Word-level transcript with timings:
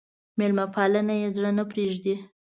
مېلمه 0.39 0.65
پالنه 0.75 1.13
يې 1.21 1.27
زړه 1.35 1.51
نه 1.57 1.63
پرېږدي. 1.71 2.15